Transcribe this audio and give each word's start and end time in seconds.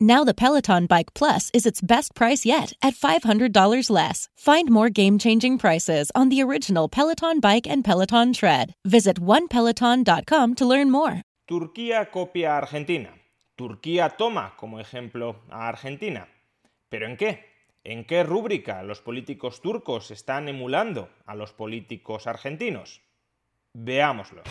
Now 0.00 0.24
the 0.24 0.34
Peloton 0.34 0.84
Bike 0.84 1.14
Plus 1.14 1.50
is 1.54 1.64
its 1.64 1.80
best 1.80 2.14
price 2.14 2.44
yet 2.44 2.74
at 2.82 2.94
$500 2.94 3.88
less. 3.88 4.28
Find 4.36 4.70
more 4.70 4.90
game-changing 4.90 5.56
prices 5.56 6.12
on 6.14 6.28
the 6.28 6.42
original 6.42 6.86
Peloton 6.86 7.40
Bike 7.40 7.66
and 7.66 7.82
Peloton 7.82 8.34
Tread. 8.34 8.74
Visit 8.84 9.18
onepeloton.com 9.18 10.54
to 10.54 10.66
learn 10.66 10.90
more. 10.90 11.22
Turquía 11.48 12.10
copia 12.10 12.52
a 12.52 12.58
Argentina. 12.58 13.10
Turquía 13.56 14.14
toma 14.18 14.52
como 14.58 14.80
ejemplo 14.80 15.36
a 15.50 15.68
Argentina. 15.68 16.28
¿Pero 16.90 17.06
en 17.06 17.16
qué? 17.16 17.46
¿En 17.82 18.04
qué 18.04 18.22
rúbrica 18.22 18.82
los 18.82 19.00
políticos 19.00 19.62
turcos 19.62 20.10
están 20.10 20.50
emulando 20.50 21.08
a 21.24 21.34
los 21.34 21.54
políticos 21.54 22.26
argentinos? 22.26 23.00
Veámoslo. 23.72 24.42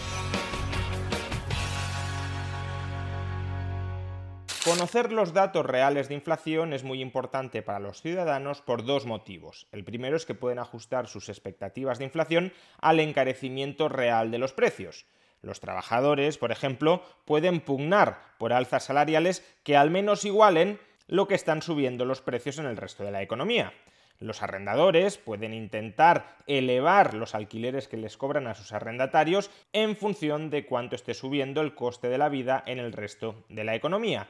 Conocer 4.65 5.11
los 5.11 5.31
datos 5.31 5.63
reales 5.63 6.07
de 6.07 6.15
inflación 6.15 6.73
es 6.73 6.83
muy 6.83 6.99
importante 6.99 7.61
para 7.61 7.77
los 7.77 8.01
ciudadanos 8.01 8.63
por 8.63 8.83
dos 8.83 9.05
motivos. 9.05 9.67
El 9.71 9.83
primero 9.83 10.17
es 10.17 10.25
que 10.25 10.33
pueden 10.33 10.57
ajustar 10.57 11.05
sus 11.05 11.29
expectativas 11.29 11.99
de 11.99 12.05
inflación 12.05 12.51
al 12.81 12.99
encarecimiento 12.99 13.89
real 13.89 14.31
de 14.31 14.39
los 14.39 14.53
precios. 14.53 15.05
Los 15.43 15.59
trabajadores, 15.59 16.39
por 16.39 16.51
ejemplo, 16.51 17.03
pueden 17.25 17.59
pugnar 17.59 18.19
por 18.39 18.53
alzas 18.53 18.85
salariales 18.85 19.45
que 19.61 19.77
al 19.77 19.91
menos 19.91 20.25
igualen 20.25 20.79
lo 21.05 21.27
que 21.27 21.35
están 21.35 21.61
subiendo 21.61 22.03
los 22.03 22.21
precios 22.21 22.57
en 22.57 22.65
el 22.65 22.75
resto 22.75 23.03
de 23.03 23.11
la 23.11 23.21
economía. 23.21 23.71
Los 24.17 24.41
arrendadores 24.41 25.19
pueden 25.19 25.53
intentar 25.53 26.37
elevar 26.47 27.13
los 27.13 27.35
alquileres 27.35 27.87
que 27.87 27.97
les 27.97 28.17
cobran 28.17 28.47
a 28.47 28.55
sus 28.55 28.71
arrendatarios 28.71 29.51
en 29.73 29.95
función 29.95 30.49
de 30.49 30.65
cuánto 30.65 30.95
esté 30.95 31.13
subiendo 31.13 31.61
el 31.61 31.75
coste 31.75 32.09
de 32.09 32.17
la 32.17 32.29
vida 32.29 32.63
en 32.65 32.79
el 32.79 32.93
resto 32.93 33.45
de 33.49 33.63
la 33.63 33.75
economía 33.75 34.27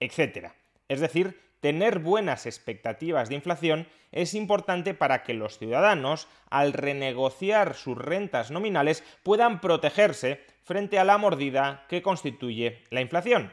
etc. 0.00 0.52
Es 0.88 1.00
decir, 1.00 1.40
tener 1.60 1.98
buenas 1.98 2.46
expectativas 2.46 3.28
de 3.28 3.34
inflación 3.34 3.88
es 4.12 4.34
importante 4.34 4.94
para 4.94 5.22
que 5.22 5.34
los 5.34 5.58
ciudadanos, 5.58 6.28
al 6.50 6.72
renegociar 6.72 7.74
sus 7.74 7.98
rentas 7.98 8.50
nominales, 8.50 9.04
puedan 9.22 9.60
protegerse 9.60 10.40
frente 10.62 10.98
a 10.98 11.04
la 11.04 11.18
mordida 11.18 11.84
que 11.88 12.02
constituye 12.02 12.84
la 12.90 13.00
inflación. 13.00 13.52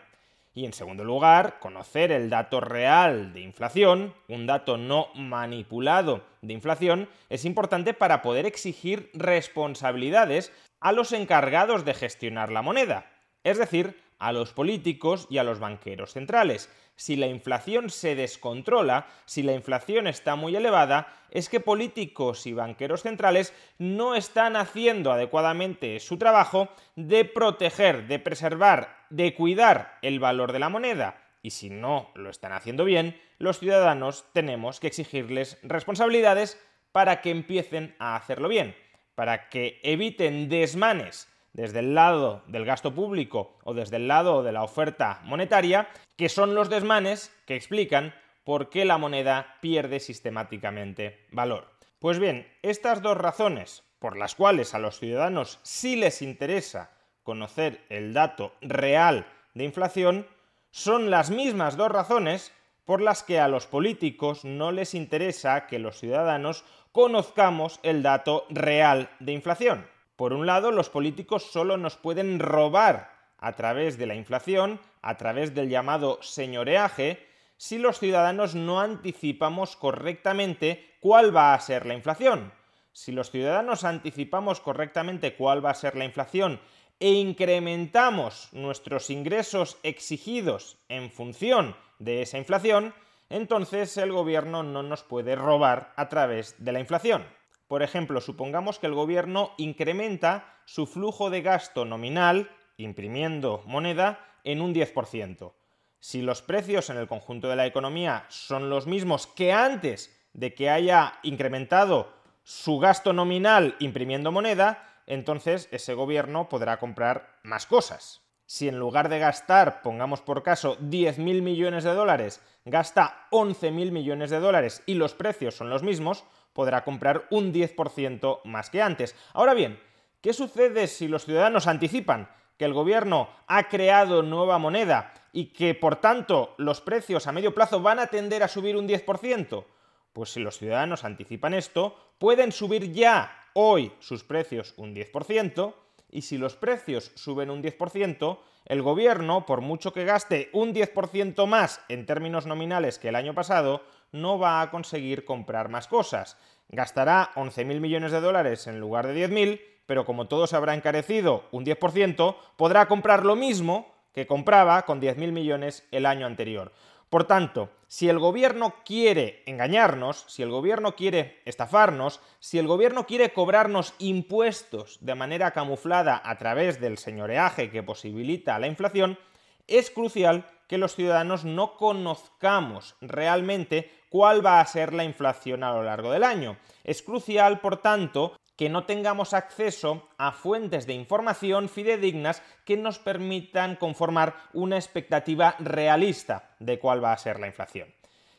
Y 0.54 0.66
en 0.66 0.72
segundo 0.72 1.04
lugar, 1.04 1.60
conocer 1.60 2.14
el 2.14 2.30
dato 2.30 2.62
real 2.62 3.34
de 3.34 3.42
inflación, 3.42 4.14
un 4.30 4.48
dato 4.48 4.78
no 4.78 5.10
manipulado 5.14 6.24
de 6.42 6.54
inflación, 6.54 7.10
es 7.30 7.44
importante 7.44 7.94
para 7.94 8.22
poder 8.22 8.46
exigir 8.46 9.10
responsabilidades 9.14 10.54
a 10.80 10.94
los 10.94 11.12
encargados 11.12 11.84
de 11.84 11.94
gestionar 11.94 12.54
la 12.54 12.62
moneda, 12.62 13.12
es 13.44 13.58
decir, 13.58 14.02
a 14.20 14.32
los 14.32 14.54
políticos 14.54 15.28
y 15.30 15.38
a 15.38 15.44
los 15.44 15.60
banqueros 15.60 16.14
centrales. 16.14 16.70
Si 16.96 17.18
la 17.18 17.28
inflación 17.28 17.90
se 17.90 18.16
descontrola, 18.16 19.08
si 19.26 19.44
la 19.44 19.54
inflación 19.54 20.08
está 20.08 20.36
muy 20.36 20.56
elevada, 20.56 21.14
es 21.30 21.50
que 21.50 21.60
políticos 21.60 22.48
y 22.48 22.54
banqueros 22.54 23.02
centrales 23.02 23.54
no 23.78 24.16
están 24.16 24.56
haciendo 24.56 25.12
adecuadamente 25.12 26.00
su 26.00 26.18
trabajo 26.18 26.70
de 26.96 27.26
proteger, 27.26 28.08
de 28.08 28.20
preservar, 28.20 28.96
de 29.10 29.34
cuidar 29.36 30.00
el 30.02 30.20
valor 30.20 30.54
de 30.54 30.60
la 30.60 30.70
moneda. 30.70 31.22
Y 31.42 31.52
si 31.52 31.70
no 31.70 32.12
lo 32.16 32.30
están 32.30 32.54
haciendo 32.54 32.86
bien, 32.86 33.20
los 33.38 33.60
ciudadanos 33.60 34.26
tenemos 34.34 34.80
que 34.80 34.88
exigirles 34.88 35.60
responsabilidades 35.64 36.60
para 36.94 37.22
que 37.22 37.30
empiecen 37.30 37.94
a 38.00 38.16
hacerlo 38.16 38.48
bien, 38.48 38.74
para 39.16 39.50
que 39.50 39.82
eviten 39.84 40.48
desmanes 40.48 41.28
desde 41.56 41.80
el 41.80 41.96
lado 41.96 42.44
del 42.48 42.66
gasto 42.66 42.94
público 42.94 43.58
o 43.64 43.74
desde 43.74 43.96
el 43.96 44.10
lado 44.10 44.44
de 44.44 44.52
la 44.52 44.64
oferta 44.64 45.22
monetaria, 45.24 45.88
que 46.18 46.28
son 46.28 46.54
los 46.54 46.70
desmanes 46.70 47.34
que 47.48 47.56
explican 47.56 48.14
por 48.44 48.70
qué 48.70 48.84
la 48.84 48.98
moneda 48.98 49.56
pierde 49.62 50.02
sistemáticamente 50.02 51.26
valor. 51.32 51.72
Pues 52.00 52.20
bien, 52.20 52.46
estas 52.62 53.02
dos 53.02 53.18
razones 53.18 53.84
por 54.00 54.18
las 54.18 54.36
cuales 54.36 54.74
a 54.76 54.80
los 54.80 55.00
ciudadanos 55.00 55.60
sí 55.64 55.96
les 55.96 56.22
interesa 56.22 56.92
conocer 57.24 57.86
el 57.90 58.14
dato 58.14 58.54
real 58.62 59.26
de 59.54 59.64
inflación 59.64 60.28
son 60.72 61.10
las 61.10 61.32
mismas 61.32 61.78
dos 61.78 61.90
razones 61.90 62.52
por 62.84 63.02
las 63.02 63.24
que 63.24 63.40
a 63.40 63.48
los 63.48 63.66
políticos 63.66 64.44
no 64.44 64.74
les 64.74 64.94
interesa 64.94 65.68
que 65.68 65.80
los 65.80 65.98
ciudadanos 66.00 66.66
conozcamos 66.92 67.80
el 67.82 68.04
dato 68.04 68.46
real 68.50 69.10
de 69.20 69.32
inflación. 69.32 69.95
Por 70.16 70.34
un 70.34 70.46
lado, 70.46 70.72
los 70.72 70.90
políticos 70.90 71.44
solo 71.52 71.78
nos 71.78 71.98
pueden 71.98 72.40
robar 72.40 73.12
a 73.38 73.54
través 73.54 73.98
de 73.98 74.06
la 74.06 74.16
inflación, 74.16 74.80
a 75.02 75.18
través 75.18 75.54
del 75.54 75.70
llamado 75.70 76.20
señoreaje, 76.22 77.28
si 77.58 77.78
los 77.78 78.00
ciudadanos 78.00 78.56
no 78.56 78.80
anticipamos 78.80 79.76
correctamente 79.76 80.96
cuál 81.00 81.36
va 81.36 81.54
a 81.54 81.60
ser 81.60 81.86
la 81.86 81.94
inflación. 81.94 82.54
Si 82.94 83.12
los 83.12 83.30
ciudadanos 83.30 83.84
anticipamos 83.84 84.62
correctamente 84.62 85.36
cuál 85.36 85.64
va 85.64 85.72
a 85.72 85.76
ser 85.76 85.96
la 85.96 86.06
inflación 86.06 86.62
e 87.00 87.10
incrementamos 87.10 88.50
nuestros 88.54 89.10
ingresos 89.10 89.78
exigidos 89.84 90.78
en 90.88 91.12
función 91.12 91.76
de 92.00 92.22
esa 92.22 92.38
inflación, 92.38 92.94
entonces 93.30 93.98
el 93.98 94.14
gobierno 94.14 94.64
no 94.64 94.82
nos 94.82 95.04
puede 95.04 95.36
robar 95.36 95.94
a 95.98 96.08
través 96.08 96.56
de 96.64 96.72
la 96.72 96.80
inflación. 96.80 97.26
Por 97.68 97.84
ejemplo, 97.84 98.22
supongamos 98.22 98.80
que 98.80 98.88
el 98.88 98.94
gobierno 98.94 99.52
incrementa 99.58 100.62
su 100.66 100.86
flujo 100.86 101.30
de 101.30 101.42
gasto 101.42 101.86
nominal, 101.86 102.52
imprimiendo 102.78 103.64
moneda, 103.66 104.20
en 104.44 104.62
un 104.62 104.74
10%. 104.74 105.54
Si 106.00 106.22
los 106.22 106.42
precios 106.44 106.90
en 106.90 106.98
el 106.98 107.08
conjunto 107.08 107.50
de 107.50 107.56
la 107.56 107.66
economía 107.66 108.26
son 108.30 108.70
los 108.70 108.86
mismos 108.86 109.26
que 109.26 109.52
antes 109.52 110.16
de 110.34 110.54
que 110.54 110.70
haya 110.70 111.20
incrementado 111.24 112.14
su 112.44 112.78
gasto 112.78 113.12
nominal 113.12 113.76
imprimiendo 113.80 114.32
moneda, 114.32 115.02
entonces 115.08 115.68
ese 115.72 115.96
gobierno 115.96 116.48
podrá 116.48 116.78
comprar 116.78 117.40
más 117.42 117.66
cosas. 117.66 118.22
Si 118.46 118.68
en 118.68 118.78
lugar 118.78 119.10
de 119.10 119.18
gastar, 119.18 119.82
pongamos 119.82 120.22
por 120.22 120.44
caso, 120.44 120.78
10.000 120.78 121.42
millones 121.42 121.84
de 121.84 121.96
dólares, 121.96 122.42
gasta 122.64 123.28
11.000 123.32 123.92
millones 123.92 124.30
de 124.30 124.40
dólares 124.40 124.84
y 124.86 124.94
los 124.94 125.16
precios 125.16 125.56
son 125.56 125.72
los 125.72 125.82
mismos, 125.82 126.26
podrá 126.56 126.86
comprar 126.86 127.28
un 127.30 127.54
10% 127.54 128.40
más 128.46 128.70
que 128.70 128.82
antes. 128.82 129.14
Ahora 129.34 129.54
bien, 129.54 129.78
¿qué 130.22 130.34
sucede 130.34 130.88
si 130.88 131.10
los 131.10 131.26
ciudadanos 131.26 131.68
anticipan 131.68 132.30
que 132.58 132.64
el 132.64 132.74
gobierno 132.74 133.30
ha 133.48 133.68
creado 133.68 134.24
nueva 134.24 134.58
moneda 134.58 135.14
y 135.34 135.48
que 135.48 135.76
por 135.76 135.98
tanto 135.98 136.56
los 136.58 136.80
precios 136.80 137.28
a 137.28 137.34
medio 137.34 137.54
plazo 137.54 137.82
van 137.82 138.00
a 138.00 138.08
tender 138.08 138.42
a 138.42 138.48
subir 138.48 138.78
un 138.78 138.88
10%? 138.88 139.66
Pues 140.14 140.30
si 140.32 140.40
los 140.40 140.58
ciudadanos 140.58 141.04
anticipan 141.04 141.54
esto, 141.54 141.98
pueden 142.18 142.54
subir 142.54 142.94
ya 142.94 143.38
hoy 143.52 143.92
sus 144.00 144.24
precios 144.24 144.74
un 144.78 144.96
10%, 144.96 145.74
y 146.10 146.22
si 146.22 146.38
los 146.38 146.56
precios 146.56 147.12
suben 147.16 147.50
un 147.50 147.62
10%, 147.62 148.40
el 148.66 148.82
gobierno, 148.82 149.46
por 149.46 149.60
mucho 149.60 149.92
que 149.92 150.06
gaste 150.06 150.50
un 150.54 150.74
10% 150.74 151.46
más 151.46 151.82
en 151.90 152.06
términos 152.06 152.46
nominales 152.46 152.98
que 152.98 153.10
el 153.10 153.16
año 153.16 153.34
pasado, 153.34 153.84
no 154.16 154.40
va 154.40 154.62
a 154.62 154.72
conseguir 154.72 155.26
comprar 155.26 155.70
más 155.70 155.88
cosas. 155.88 156.38
Gastará 156.70 157.32
11.000 157.36 157.80
millones 157.80 158.12
de 158.12 158.22
dólares 158.22 158.66
en 158.68 158.80
lugar 158.80 159.06
de 159.08 159.30
10.000, 159.30 159.62
pero 159.86 160.06
como 160.06 160.28
todo 160.28 160.48
se 160.48 160.56
habrá 160.56 160.74
encarecido 160.74 161.44
un 161.52 161.66
10%, 161.66 162.36
podrá 162.56 162.88
comprar 162.88 163.24
lo 163.24 163.36
mismo 163.36 163.94
que 164.14 164.26
compraba 164.26 164.82
con 164.84 165.02
10.000 165.02 165.32
millones 165.32 165.88
el 165.92 166.06
año 166.06 166.26
anterior. 166.26 166.72
Por 167.10 167.26
tanto, 167.26 167.70
si 167.88 168.10
el 168.10 168.18
gobierno 168.18 168.76
quiere 168.84 169.44
engañarnos, 169.46 170.26
si 170.28 170.42
el 170.42 170.50
gobierno 170.50 170.96
quiere 170.96 171.42
estafarnos, 171.46 172.20
si 172.40 172.58
el 172.58 172.68
gobierno 172.68 173.06
quiere 173.06 173.32
cobrarnos 173.32 173.94
impuestos 174.00 174.98
de 175.02 175.16
manera 175.16 175.52
camuflada 175.52 176.22
a 176.24 176.38
través 176.38 176.82
del 176.82 176.98
señoreaje 176.98 177.70
que 177.70 177.84
posibilita 177.84 178.58
la 178.60 178.68
inflación, 178.68 179.20
es 179.68 179.92
crucial 179.92 180.50
que 180.68 180.78
los 180.78 180.96
ciudadanos 180.96 181.46
no 181.46 181.78
conozcamos 181.78 182.96
realmente 183.02 183.92
cuál 184.16 184.46
va 184.46 184.62
a 184.62 184.66
ser 184.66 184.94
la 184.94 185.04
inflación 185.04 185.62
a 185.62 185.74
lo 185.74 185.84
largo 185.84 186.10
del 186.10 186.24
año. 186.24 186.56
Es 186.86 187.02
crucial, 187.02 187.60
por 187.60 187.82
tanto, 187.82 188.32
que 188.56 188.70
no 188.70 188.86
tengamos 188.86 189.34
acceso 189.34 190.08
a 190.18 190.32
fuentes 190.32 190.88
de 190.88 190.94
información 190.94 191.68
fidedignas 191.68 192.42
que 192.64 192.78
nos 192.78 192.98
permitan 192.98 193.76
conformar 193.76 194.34
una 194.54 194.78
expectativa 194.78 195.58
realista 195.60 196.56
de 196.60 196.80
cuál 196.80 197.04
va 197.04 197.12
a 197.12 197.18
ser 197.18 197.42
la 197.42 197.48
inflación. 197.48 197.90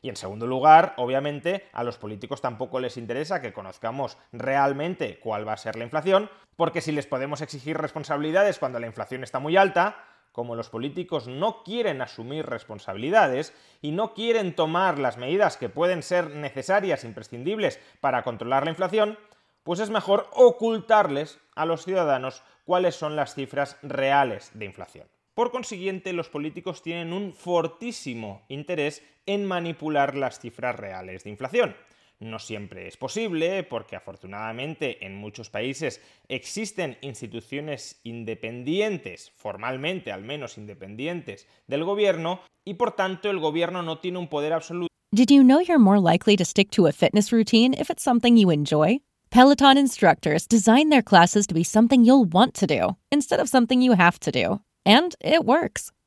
Y 0.00 0.08
en 0.08 0.16
segundo 0.16 0.46
lugar, 0.46 0.94
obviamente, 0.96 1.68
a 1.74 1.84
los 1.84 1.98
políticos 1.98 2.40
tampoco 2.40 2.80
les 2.80 2.96
interesa 2.96 3.42
que 3.42 3.52
conozcamos 3.52 4.16
realmente 4.32 5.18
cuál 5.18 5.46
va 5.46 5.52
a 5.52 5.58
ser 5.58 5.76
la 5.76 5.84
inflación, 5.84 6.30
porque 6.56 6.80
si 6.80 6.90
les 6.90 7.06
podemos 7.06 7.42
exigir 7.42 7.76
responsabilidades 7.76 8.58
cuando 8.58 8.80
la 8.80 8.86
inflación 8.86 9.22
está 9.22 9.40
muy 9.40 9.58
alta, 9.58 9.96
como 10.36 10.54
los 10.54 10.68
políticos 10.68 11.28
no 11.28 11.62
quieren 11.62 12.02
asumir 12.02 12.44
responsabilidades 12.44 13.54
y 13.80 13.92
no 13.92 14.12
quieren 14.12 14.54
tomar 14.54 14.98
las 14.98 15.16
medidas 15.16 15.56
que 15.56 15.70
pueden 15.70 16.02
ser 16.02 16.28
necesarias, 16.28 17.04
imprescindibles 17.04 17.80
para 18.02 18.22
controlar 18.22 18.64
la 18.64 18.70
inflación, 18.70 19.18
pues 19.62 19.80
es 19.80 19.88
mejor 19.88 20.28
ocultarles 20.32 21.40
a 21.54 21.64
los 21.64 21.86
ciudadanos 21.86 22.42
cuáles 22.66 22.96
son 22.96 23.16
las 23.16 23.34
cifras 23.34 23.78
reales 23.80 24.50
de 24.52 24.66
inflación. 24.66 25.08
Por 25.32 25.50
consiguiente, 25.50 26.12
los 26.12 26.28
políticos 26.28 26.82
tienen 26.82 27.14
un 27.14 27.32
fortísimo 27.32 28.42
interés 28.48 29.02
en 29.24 29.46
manipular 29.46 30.16
las 30.16 30.38
cifras 30.38 30.76
reales 30.76 31.24
de 31.24 31.30
inflación. 31.30 31.74
No 32.18 32.38
siempre 32.38 32.88
es 32.88 32.96
posible, 32.96 33.62
porque 33.62 33.94
afortunadamente 33.94 35.04
en 35.04 35.16
muchos 35.16 35.50
países 35.50 36.00
existen 36.28 36.96
instituciones 37.02 38.00
independientes, 38.04 39.32
formalmente 39.36 40.12
al 40.12 40.22
menos 40.22 40.56
independientes, 40.56 41.46
del 41.66 41.84
gobierno, 41.84 42.40
y 42.64 42.74
por 42.74 42.92
tanto 42.92 43.28
el 43.30 43.38
gobierno 43.38 43.82
no 43.82 43.98
tiene 43.98 44.18
un 44.18 44.28
poder 44.28 44.54
absoluto. 44.54 44.88
Did 45.12 45.30
you 45.30 45.42
know 45.42 45.60
you're 45.60 45.78
more 45.78 46.00
likely 46.00 46.36
to 46.36 46.44
stick 46.44 46.70
to 46.70 46.86
a 46.86 46.92
fitness 46.92 47.32
routine 47.32 47.74
if 47.74 47.90
it's 47.90 48.02
something 48.02 48.36
you 48.36 48.50
enjoy? 48.50 49.00
Peloton 49.30 49.76
instructors 49.76 50.46
design 50.46 50.88
their 50.88 51.02
classes 51.02 51.46
to 51.46 51.54
be 51.54 51.64
something 51.64 52.04
you'll 52.04 52.24
want 52.24 52.54
to 52.54 52.66
do 52.66 52.96
instead 53.10 53.40
of 53.40 53.48
something 53.48 53.82
you 53.82 53.92
have 53.92 54.18
to 54.20 54.32
do. 54.32 54.60
And 54.84 55.14
it 55.20 55.44
works. 55.44 55.92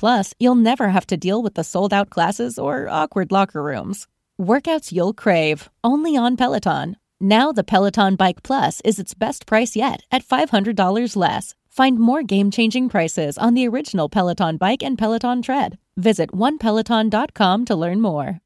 Plus, 0.00 0.32
you'll 0.40 0.54
never 0.54 0.88
have 0.88 1.06
to 1.08 1.18
deal 1.18 1.42
with 1.42 1.56
the 1.56 1.62
sold 1.62 1.92
out 1.92 2.08
classes 2.08 2.58
or 2.58 2.88
awkward 2.88 3.30
locker 3.30 3.62
rooms. 3.62 4.06
Workouts 4.40 4.92
you'll 4.92 5.12
crave, 5.12 5.68
only 5.84 6.16
on 6.16 6.38
Peloton. 6.38 6.96
Now, 7.20 7.52
the 7.52 7.62
Peloton 7.62 8.16
Bike 8.16 8.42
Plus 8.42 8.80
is 8.80 8.98
its 8.98 9.12
best 9.12 9.44
price 9.44 9.76
yet 9.76 10.00
at 10.10 10.24
$500 10.24 11.16
less. 11.16 11.54
Find 11.68 11.98
more 11.98 12.22
game 12.22 12.50
changing 12.50 12.88
prices 12.88 13.36
on 13.36 13.52
the 13.52 13.68
original 13.68 14.08
Peloton 14.08 14.56
bike 14.56 14.82
and 14.82 14.96
Peloton 14.96 15.42
tread. 15.42 15.76
Visit 15.98 16.30
onepeloton.com 16.30 17.66
to 17.66 17.76
learn 17.76 18.00
more. 18.00 18.38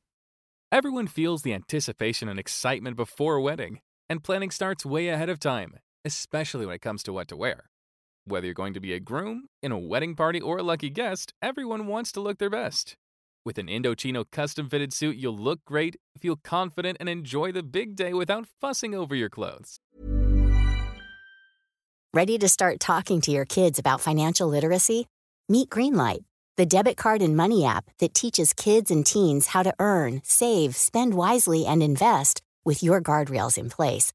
Everyone 0.73 1.07
feels 1.07 1.43
the 1.43 1.55
anticipation 1.55 2.29
and 2.29 2.41
excitement 2.41 2.97
before 2.97 3.37
a 3.37 3.43
wedding, 3.43 3.79
and 4.11 4.25
planning 4.25 4.51
starts 4.51 4.85
way 4.85 5.07
ahead 5.07 5.29
of 5.29 5.39
time, 5.39 5.75
especially 6.05 6.67
when 6.67 6.75
it 6.75 6.83
comes 6.83 7.05
to 7.05 7.13
what 7.13 7.29
to 7.29 7.37
wear. 7.37 7.71
Whether 8.27 8.47
you're 8.47 8.55
going 8.55 8.73
to 8.73 8.81
be 8.81 8.95
a 8.95 9.01
groom, 9.01 9.49
in 9.63 9.71
a 9.71 9.79
wedding 9.79 10.17
party, 10.17 10.41
or 10.41 10.57
a 10.57 10.63
lucky 10.63 10.89
guest, 10.89 11.35
everyone 11.43 11.87
wants 11.87 12.11
to 12.13 12.23
look 12.23 12.39
their 12.39 12.49
best. 12.49 12.97
With 13.45 13.59
an 13.59 13.67
Indochino 13.67 14.25
custom 14.33 14.71
fitted 14.71 14.95
suit, 14.95 15.19
you'll 15.19 15.37
look 15.37 15.63
great, 15.67 15.97
feel 16.19 16.37
confident, 16.37 16.97
and 17.01 17.09
enjoy 17.11 17.53
the 17.53 17.63
big 17.63 17.95
day 17.95 18.15
without 18.15 18.47
fussing 18.63 18.95
over 18.95 19.15
your 19.15 19.29
clothes. 19.29 19.79
Ready 22.15 22.39
to 22.39 22.49
start 22.49 22.81
talking 22.81 23.21
to 23.23 23.31
your 23.31 23.45
kids 23.45 23.79
about 23.79 24.01
financial 24.01 24.49
literacy? 24.49 25.07
Meet 25.51 25.69
Greenlight, 25.69 26.25
the 26.57 26.65
debit 26.65 26.97
card 26.97 27.21
and 27.21 27.37
money 27.37 27.67
app 27.67 27.91
that 27.99 28.15
teaches 28.15 28.55
kids 28.55 28.91
and 28.91 29.05
teens 29.05 29.49
how 29.49 29.63
to 29.63 29.75
earn, 29.79 30.23
save, 30.25 30.77
spend 30.77 31.13
wisely, 31.13 31.67
and 31.67 31.83
invest 31.83 32.41
with 32.65 32.83
your 32.83 33.03
guardrails 33.03 33.59
in 33.59 33.69
place. 33.69 34.15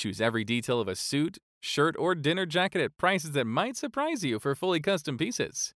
Choose 0.00 0.18
every 0.18 0.44
detail 0.44 0.80
of 0.80 0.88
a 0.88 0.96
suit, 0.96 1.36
shirt, 1.60 1.94
or 1.98 2.14
dinner 2.14 2.46
jacket 2.46 2.80
at 2.80 2.96
prices 2.96 3.32
that 3.32 3.44
might 3.44 3.76
surprise 3.76 4.24
you 4.24 4.38
for 4.38 4.54
fully 4.54 4.80
custom 4.80 5.18
pieces. 5.18 5.74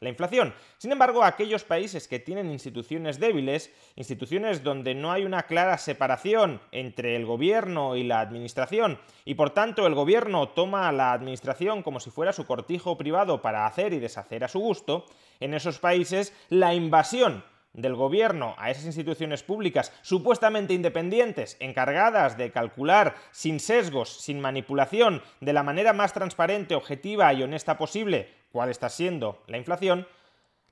la 0.00 0.08
inflación. 0.08 0.54
Sin 0.78 0.92
embargo, 0.92 1.24
aquellos 1.24 1.64
países 1.64 2.08
que 2.08 2.18
tienen 2.18 2.50
instituciones 2.50 3.18
débiles, 3.18 3.72
instituciones 3.96 4.62
donde 4.62 4.94
no 4.94 5.12
hay 5.12 5.24
una 5.24 5.44
clara 5.44 5.78
separación 5.78 6.60
entre 6.72 7.16
el 7.16 7.26
gobierno 7.26 7.96
y 7.96 8.04
la 8.04 8.20
administración, 8.20 8.98
y 9.24 9.34
por 9.34 9.50
tanto 9.50 9.86
el 9.86 9.94
gobierno 9.94 10.50
toma 10.50 10.88
a 10.88 10.92
la 10.92 11.12
administración 11.12 11.82
como 11.82 12.00
si 12.00 12.10
fuera 12.10 12.32
su 12.32 12.46
cortijo 12.46 12.96
privado 12.98 13.42
para 13.42 13.66
hacer 13.66 13.92
y 13.92 13.98
deshacer 13.98 14.44
a 14.44 14.48
su 14.48 14.60
gusto, 14.60 15.06
en 15.40 15.54
esos 15.54 15.78
países 15.78 16.34
la 16.48 16.74
invasión 16.74 17.44
del 17.72 17.96
gobierno 17.96 18.54
a 18.56 18.70
esas 18.70 18.84
instituciones 18.86 19.42
públicas 19.42 19.92
supuestamente 20.02 20.74
independientes, 20.74 21.56
encargadas 21.58 22.38
de 22.38 22.52
calcular 22.52 23.16
sin 23.32 23.58
sesgos, 23.58 24.20
sin 24.20 24.40
manipulación, 24.40 25.22
de 25.40 25.52
la 25.52 25.64
manera 25.64 25.92
más 25.92 26.12
transparente, 26.12 26.76
objetiva 26.76 27.32
y 27.34 27.42
honesta 27.42 27.76
posible 27.76 28.43
cuál 28.54 28.70
está 28.70 28.88
siendo 28.88 29.42
la 29.48 29.58
inflación, 29.58 30.06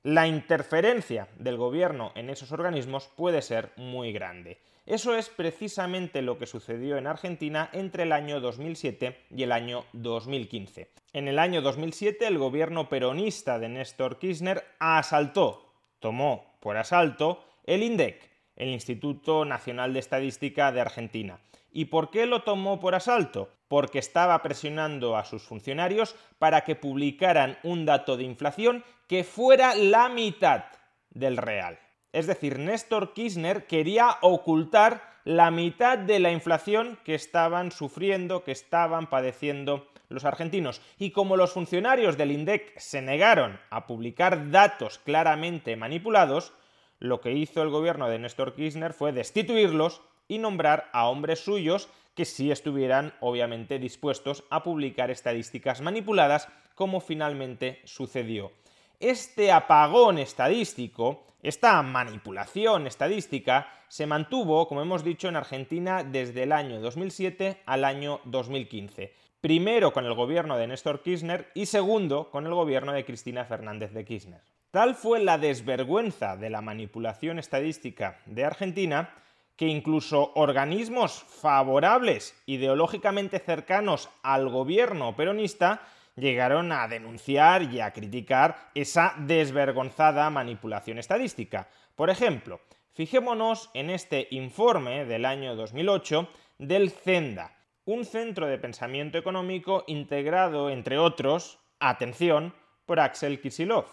la 0.03 0.25
interferencia 0.25 1.27
del 1.37 1.57
gobierno 1.57 2.13
en 2.15 2.29
esos 2.29 2.53
organismos 2.53 3.09
puede 3.17 3.41
ser 3.41 3.73
muy 3.75 4.13
grande. 4.13 4.61
Eso 4.85 5.13
es 5.17 5.27
precisamente 5.27 6.21
lo 6.21 6.37
que 6.39 6.45
sucedió 6.45 6.95
en 6.97 7.07
Argentina 7.07 7.69
entre 7.73 8.03
el 8.03 8.13
año 8.13 8.39
2007 8.39 9.25
y 9.35 9.43
el 9.43 9.51
año 9.51 9.83
2015. 9.91 10.91
En 11.11 11.27
el 11.27 11.37
año 11.37 11.61
2007 11.61 12.25
el 12.25 12.37
gobierno 12.37 12.87
peronista 12.87 13.59
de 13.59 13.67
Néstor 13.67 14.17
Kirchner 14.17 14.63
asaltó, 14.79 15.73
tomó 15.99 16.55
por 16.61 16.77
asalto 16.77 17.43
el 17.65 17.83
INDEC, 17.83 18.29
el 18.55 18.69
Instituto 18.69 19.43
Nacional 19.43 19.91
de 19.91 19.99
Estadística 19.99 20.71
de 20.71 20.79
Argentina. 20.79 21.37
¿Y 21.75 21.85
por 21.85 22.11
qué 22.11 22.27
lo 22.27 22.43
tomó 22.43 22.79
por 22.79 22.93
asalto? 22.93 23.49
Porque 23.67 23.97
estaba 23.97 24.41
presionando 24.43 25.17
a 25.17 25.25
sus 25.25 25.41
funcionarios 25.41 26.15
para 26.37 26.63
que 26.63 26.75
publicaran 26.75 27.57
un 27.63 27.85
dato 27.85 28.15
de 28.15 28.23
inflación 28.23 28.83
que 29.07 29.23
fuera 29.23 29.73
la 29.73 30.07
mitad 30.07 30.65
del 31.09 31.35
real. 31.35 31.79
Es 32.11 32.27
decir, 32.27 32.59
Néstor 32.59 33.13
Kirchner 33.13 33.65
quería 33.65 34.17
ocultar 34.21 35.01
la 35.25 35.49
mitad 35.49 35.97
de 35.97 36.19
la 36.19 36.31
inflación 36.31 36.99
que 37.03 37.15
estaban 37.15 37.71
sufriendo, 37.71 38.43
que 38.43 38.51
estaban 38.51 39.09
padeciendo 39.09 39.87
los 40.09 40.25
argentinos. 40.25 40.79
Y 40.99 41.09
como 41.09 41.37
los 41.37 41.53
funcionarios 41.53 42.17
del 42.17 42.31
INDEC 42.31 42.77
se 42.77 43.01
negaron 43.01 43.59
a 43.71 43.87
publicar 43.87 44.51
datos 44.51 44.99
claramente 44.99 45.75
manipulados, 45.75 46.53
lo 46.99 47.19
que 47.19 47.31
hizo 47.31 47.63
el 47.63 47.69
gobierno 47.69 48.07
de 48.09 48.19
Néstor 48.19 48.53
Kirchner 48.53 48.93
fue 48.93 49.11
destituirlos 49.11 50.03
y 50.27 50.37
nombrar 50.37 50.89
a 50.93 51.07
hombres 51.07 51.39
suyos 51.39 51.89
que 52.15 52.25
sí 52.25 52.51
estuvieran 52.51 53.13
obviamente 53.19 53.79
dispuestos 53.79 54.43
a 54.49 54.63
publicar 54.63 55.11
estadísticas 55.11 55.81
manipuladas 55.81 56.47
como 56.75 56.99
finalmente 56.99 57.81
sucedió. 57.85 58.51
Este 58.99 59.51
apagón 59.51 60.17
estadístico, 60.17 61.25
esta 61.41 61.81
manipulación 61.81 62.87
estadística, 62.87 63.67
se 63.89 64.07
mantuvo, 64.07 64.67
como 64.67 64.81
hemos 64.81 65.03
dicho, 65.03 65.27
en 65.27 65.35
Argentina 65.35 66.03
desde 66.03 66.43
el 66.43 66.51
año 66.51 66.79
2007 66.79 67.61
al 67.65 67.83
año 67.83 68.21
2015. 68.25 69.13
Primero 69.41 69.91
con 69.91 70.05
el 70.05 70.13
gobierno 70.13 70.57
de 70.57 70.67
Néstor 70.67 71.03
Kirchner 71.03 71.51
y 71.53 71.65
segundo 71.65 72.29
con 72.31 72.47
el 72.47 72.53
gobierno 72.53 72.93
de 72.93 73.03
Cristina 73.03 73.43
Fernández 73.43 73.91
de 73.91 74.05
Kirchner. 74.05 74.41
Tal 74.71 74.95
fue 74.95 75.19
la 75.19 75.37
desvergüenza 75.37 76.37
de 76.37 76.49
la 76.49 76.61
manipulación 76.61 77.37
estadística 77.37 78.19
de 78.25 78.45
Argentina 78.45 79.13
que 79.55 79.67
incluso 79.67 80.31
organismos 80.35 81.23
favorables 81.23 82.35
ideológicamente 82.45 83.39
cercanos 83.39 84.09
al 84.23 84.49
gobierno 84.49 85.15
peronista 85.15 85.81
llegaron 86.15 86.71
a 86.71 86.87
denunciar 86.87 87.63
y 87.63 87.79
a 87.79 87.91
criticar 87.91 88.69
esa 88.75 89.15
desvergonzada 89.17 90.29
manipulación 90.29 90.99
estadística. 90.99 91.69
Por 91.95 92.09
ejemplo, 92.09 92.61
fijémonos 92.93 93.69
en 93.73 93.89
este 93.89 94.27
informe 94.31 95.05
del 95.05 95.25
año 95.25 95.55
2008 95.55 96.27
del 96.59 96.91
CENDA, 96.91 97.55
un 97.85 98.05
centro 98.05 98.47
de 98.47 98.57
pensamiento 98.57 99.17
económico 99.17 99.83
integrado, 99.87 100.69
entre 100.69 100.97
otros, 100.97 101.59
atención, 101.79 102.53
por 102.85 102.99
Axel 102.99 103.41
Kisilov. 103.41 103.85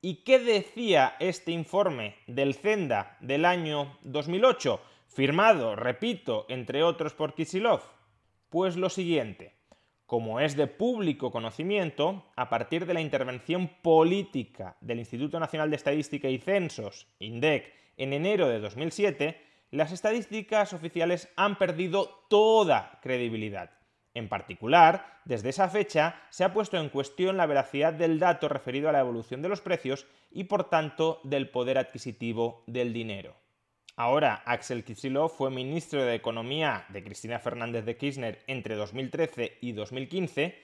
¿Y 0.00 0.24
qué 0.24 0.38
decía 0.38 1.16
este 1.18 1.52
informe 1.52 2.16
del 2.26 2.54
CENDA 2.54 3.16
del 3.20 3.44
año 3.44 3.98
2008? 4.02 4.80
Firmado, 5.16 5.76
repito, 5.76 6.44
entre 6.50 6.82
otros 6.82 7.14
por 7.14 7.32
Kisilov? 7.32 7.80
Pues 8.50 8.76
lo 8.76 8.90
siguiente, 8.90 9.54
como 10.04 10.40
es 10.40 10.56
de 10.56 10.66
público 10.66 11.30
conocimiento, 11.30 12.26
a 12.36 12.50
partir 12.50 12.84
de 12.84 12.92
la 12.92 13.00
intervención 13.00 13.70
política 13.80 14.76
del 14.82 14.98
Instituto 14.98 15.40
Nacional 15.40 15.70
de 15.70 15.76
Estadística 15.76 16.28
y 16.28 16.36
Censos, 16.36 17.06
INDEC, 17.18 17.72
en 17.96 18.12
enero 18.12 18.46
de 18.46 18.60
2007, 18.60 19.40
las 19.70 19.90
estadísticas 19.90 20.74
oficiales 20.74 21.32
han 21.34 21.56
perdido 21.56 22.26
toda 22.28 22.98
credibilidad. 23.02 23.70
En 24.12 24.28
particular, 24.28 25.22
desde 25.24 25.48
esa 25.48 25.70
fecha 25.70 26.20
se 26.28 26.44
ha 26.44 26.52
puesto 26.52 26.76
en 26.76 26.90
cuestión 26.90 27.38
la 27.38 27.46
veracidad 27.46 27.94
del 27.94 28.18
dato 28.18 28.50
referido 28.50 28.90
a 28.90 28.92
la 28.92 29.00
evolución 29.00 29.40
de 29.40 29.48
los 29.48 29.62
precios 29.62 30.06
y 30.30 30.44
por 30.44 30.68
tanto 30.68 31.20
del 31.24 31.48
poder 31.48 31.78
adquisitivo 31.78 32.64
del 32.66 32.92
dinero. 32.92 33.45
Ahora, 33.98 34.42
Axel 34.44 34.84
Kicillof 34.84 35.38
fue 35.38 35.50
ministro 35.50 36.04
de 36.04 36.14
Economía 36.14 36.84
de 36.90 37.02
Cristina 37.02 37.38
Fernández 37.38 37.86
de 37.86 37.96
Kirchner 37.96 38.42
entre 38.46 38.74
2013 38.74 39.56
y 39.62 39.72
2015 39.72 40.54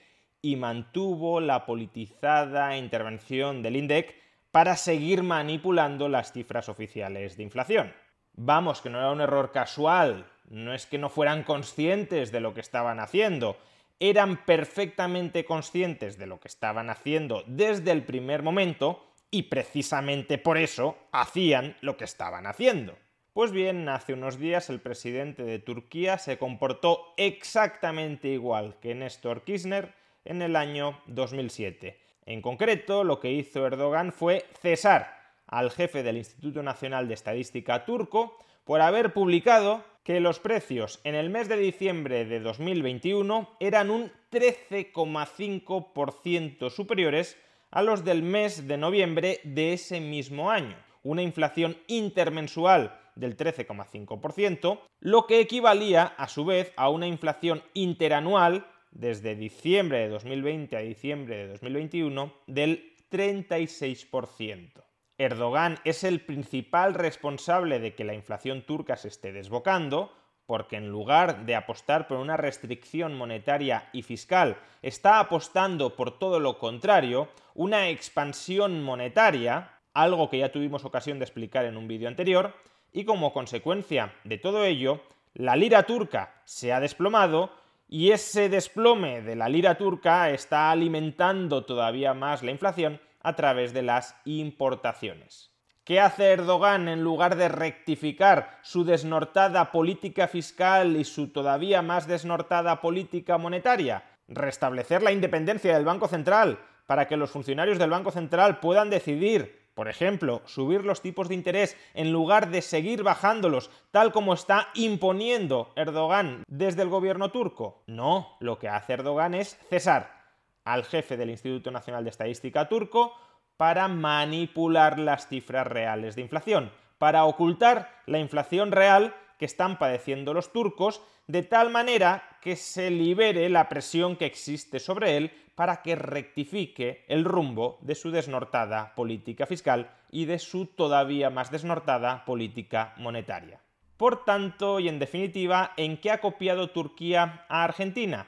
y 0.43 0.55
mantuvo 0.55 1.41
la 1.41 1.65
politizada 1.65 2.77
intervención 2.77 3.63
del 3.63 3.77
INDEC 3.77 4.13
para 4.51 4.75
seguir 4.75 5.23
manipulando 5.23 6.09
las 6.09 6.31
cifras 6.31 6.69
oficiales 6.69 7.35
de 7.35 7.41
inflación. 7.41 7.93
Vamos, 8.33 8.81
que 8.81 8.91
no 8.91 8.99
era 8.99 9.11
un 9.11 9.21
error 9.21 9.51
casual, 9.51 10.27
no 10.47 10.71
es 10.71 10.85
que 10.85 10.99
no 10.99 11.09
fueran 11.09 11.41
conscientes 11.41 12.31
de 12.31 12.39
lo 12.39 12.53
que 12.53 12.61
estaban 12.61 12.99
haciendo, 12.99 13.57
eran 13.99 14.45
perfectamente 14.45 15.43
conscientes 15.43 16.19
de 16.19 16.27
lo 16.27 16.39
que 16.39 16.49
estaban 16.49 16.91
haciendo 16.91 17.43
desde 17.47 17.93
el 17.93 18.03
primer 18.03 18.43
momento 18.43 19.03
y 19.31 19.43
precisamente 19.43 20.37
por 20.37 20.59
eso 20.59 20.97
hacían 21.11 21.75
lo 21.81 21.97
que 21.97 22.03
estaban 22.03 22.45
haciendo. 22.45 22.95
Pues 23.33 23.51
bien, 23.51 23.89
hace 23.89 24.13
unos 24.13 24.37
días 24.37 24.69
el 24.69 24.79
presidente 24.79 25.41
de 25.41 25.57
Turquía 25.57 26.19
se 26.19 26.37
comportó 26.37 27.15
exactamente 27.17 28.27
igual 28.27 28.75
que 28.79 28.93
Néstor 28.93 29.41
Kirchner 29.41 29.91
en 30.23 30.43
el 30.43 30.55
año 30.55 30.99
2007. 31.07 31.99
En 32.27 32.43
concreto, 32.43 33.03
lo 33.03 33.19
que 33.19 33.31
hizo 33.31 33.65
Erdogan 33.65 34.13
fue 34.13 34.45
cesar 34.61 35.19
al 35.47 35.71
jefe 35.71 36.03
del 36.03 36.17
Instituto 36.17 36.61
Nacional 36.61 37.07
de 37.07 37.15
Estadística 37.15 37.85
turco 37.85 38.37
por 38.65 38.81
haber 38.81 39.13
publicado 39.13 39.83
que 40.03 40.19
los 40.19 40.37
precios 40.37 40.99
en 41.03 41.15
el 41.15 41.31
mes 41.31 41.49
de 41.49 41.57
diciembre 41.57 42.25
de 42.25 42.39
2021 42.39 43.49
eran 43.59 43.89
un 43.89 44.11
13,5% 44.31 46.69
superiores 46.69 47.35
a 47.71 47.81
los 47.81 48.05
del 48.05 48.21
mes 48.21 48.67
de 48.67 48.77
noviembre 48.77 49.39
de 49.43 49.73
ese 49.73 49.99
mismo 49.99 50.51
año, 50.51 50.77
una 51.01 51.23
inflación 51.23 51.75
intermensual 51.87 52.99
del 53.15 53.37
13,5%, 53.37 54.79
lo 54.99 55.27
que 55.27 55.39
equivalía 55.39 56.03
a 56.03 56.27
su 56.27 56.45
vez 56.45 56.73
a 56.75 56.89
una 56.89 57.07
inflación 57.07 57.63
interanual 57.73 58.65
desde 58.91 59.35
diciembre 59.35 59.99
de 59.99 60.09
2020 60.09 60.77
a 60.77 60.79
diciembre 60.79 61.35
de 61.35 61.47
2021 61.47 62.33
del 62.47 62.93
36%. 63.11 64.83
Erdogan 65.17 65.79
es 65.83 66.03
el 66.03 66.21
principal 66.21 66.93
responsable 66.93 67.79
de 67.79 67.93
que 67.95 68.03
la 68.03 68.13
inflación 68.13 68.63
turca 68.63 68.97
se 68.97 69.07
esté 69.07 69.31
desbocando, 69.31 70.11
porque 70.45 70.75
en 70.75 70.89
lugar 70.89 71.45
de 71.45 71.55
apostar 71.55 72.07
por 72.07 72.17
una 72.17 72.35
restricción 72.35 73.15
monetaria 73.15 73.89
y 73.93 74.01
fiscal, 74.01 74.57
está 74.81 75.19
apostando 75.19 75.95
por 75.95 76.17
todo 76.17 76.39
lo 76.39 76.57
contrario, 76.57 77.29
una 77.53 77.89
expansión 77.89 78.83
monetaria, 78.83 79.79
algo 79.93 80.29
que 80.29 80.39
ya 80.39 80.51
tuvimos 80.51 80.83
ocasión 80.83 81.19
de 81.19 81.25
explicar 81.25 81.65
en 81.65 81.77
un 81.77 81.87
vídeo 81.87 82.07
anterior, 82.07 82.53
y 82.93 83.05
como 83.05 83.33
consecuencia 83.33 84.13
de 84.23 84.37
todo 84.37 84.63
ello, 84.63 85.01
la 85.33 85.55
lira 85.55 85.83
turca 85.83 86.41
se 86.45 86.71
ha 86.71 86.79
desplomado 86.79 87.51
y 87.87 88.11
ese 88.11 88.49
desplome 88.49 89.21
de 89.21 89.35
la 89.35 89.49
lira 89.49 89.77
turca 89.77 90.29
está 90.29 90.71
alimentando 90.71 91.65
todavía 91.65 92.13
más 92.13 92.43
la 92.43 92.51
inflación 92.51 93.01
a 93.21 93.35
través 93.35 93.73
de 93.73 93.81
las 93.81 94.15
importaciones. 94.25 95.51
¿Qué 95.83 95.99
hace 95.99 96.31
Erdogan 96.31 96.87
en 96.87 97.03
lugar 97.03 97.35
de 97.35 97.49
rectificar 97.49 98.59
su 98.61 98.85
desnortada 98.85 99.71
política 99.71 100.29
fiscal 100.29 100.95
y 100.95 101.03
su 101.03 101.29
todavía 101.29 101.81
más 101.81 102.07
desnortada 102.07 102.79
política 102.79 103.37
monetaria? 103.37 104.03
Restablecer 104.29 105.01
la 105.01 105.11
independencia 105.11 105.73
del 105.73 105.83
Banco 105.83 106.07
Central 106.07 106.59
para 106.85 107.07
que 107.07 107.17
los 107.17 107.31
funcionarios 107.31 107.79
del 107.79 107.89
Banco 107.89 108.11
Central 108.11 108.59
puedan 108.59 108.89
decidir, 108.89 109.62
por 109.73 109.87
ejemplo, 109.87 110.41
subir 110.45 110.85
los 110.85 111.01
tipos 111.01 111.27
de 111.27 111.35
interés 111.35 111.77
en 111.93 112.11
lugar 112.11 112.49
de 112.49 112.61
seguir 112.61 113.03
bajándolos, 113.03 113.69
tal 113.91 114.11
como 114.11 114.33
está 114.33 114.69
imponiendo 114.75 115.71
Erdogan 115.75 116.43
desde 116.47 116.83
el 116.83 116.89
gobierno 116.89 117.31
turco. 117.31 117.83
No, 117.87 118.37
lo 118.39 118.59
que 118.59 118.69
hace 118.69 118.93
Erdogan 118.93 119.33
es 119.33 119.57
cesar 119.69 120.23
al 120.63 120.83
jefe 120.83 121.17
del 121.17 121.29
Instituto 121.29 121.71
Nacional 121.71 122.03
de 122.03 122.11
Estadística 122.11 122.69
turco 122.69 123.13
para 123.57 123.87
manipular 123.87 124.99
las 124.99 125.27
cifras 125.27 125.67
reales 125.67 126.15
de 126.15 126.21
inflación, 126.21 126.71
para 126.97 127.25
ocultar 127.25 128.01
la 128.05 128.19
inflación 128.19 128.71
real 128.71 129.15
que 129.37 129.45
están 129.45 129.77
padeciendo 129.77 130.33
los 130.33 130.51
turcos, 130.51 131.01
de 131.27 131.43
tal 131.43 131.69
manera 131.69 132.32
que 132.43 132.55
se 132.55 132.91
libere 132.91 133.49
la 133.49 133.69
presión 133.69 134.15
que 134.15 134.25
existe 134.25 134.79
sobre 134.79 135.17
él 135.17 135.31
para 135.55 135.81
que 135.81 135.95
rectifique 135.95 137.05
el 137.07 137.25
rumbo 137.25 137.79
de 137.81 137.95
su 137.95 138.11
desnortada 138.11 138.93
política 138.95 139.45
fiscal 139.45 139.89
y 140.11 140.25
de 140.25 140.39
su 140.39 140.65
todavía 140.65 141.29
más 141.29 141.51
desnortada 141.51 142.25
política 142.25 142.93
monetaria. 142.97 143.61
Por 143.97 144.25
tanto, 144.25 144.79
y 144.79 144.89
en 144.89 144.99
definitiva, 144.99 145.73
¿en 145.77 145.97
qué 145.97 146.11
ha 146.11 146.19
copiado 146.19 146.71
Turquía 146.71 147.45
a 147.47 147.63
Argentina? 147.63 148.27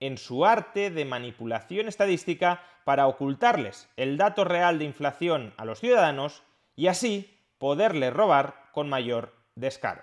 en 0.00 0.18
su 0.18 0.44
arte 0.44 0.90
de 0.90 1.04
manipulación 1.04 1.88
estadística 1.88 2.62
para 2.84 3.06
ocultarles 3.06 3.88
el 3.96 4.16
dato 4.16 4.44
real 4.44 4.78
de 4.78 4.84
inflación 4.84 5.52
a 5.56 5.64
los 5.64 5.80
ciudadanos 5.80 6.42
y 6.76 6.86
así 6.86 7.38
poderles 7.58 8.12
robar 8.12 8.70
con 8.72 8.88
mayor 8.88 9.34
descaro. 9.56 10.02